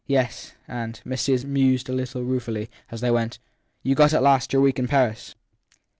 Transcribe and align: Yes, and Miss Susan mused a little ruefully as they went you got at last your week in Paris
Yes, 0.07 0.53
and 0.67 0.99
Miss 1.05 1.21
Susan 1.21 1.53
mused 1.53 1.87
a 1.87 1.93
little 1.93 2.23
ruefully 2.23 2.71
as 2.89 3.01
they 3.01 3.11
went 3.11 3.37
you 3.83 3.93
got 3.93 4.13
at 4.13 4.23
last 4.23 4.51
your 4.51 4.63
week 4.63 4.79
in 4.79 4.87
Paris 4.87 5.35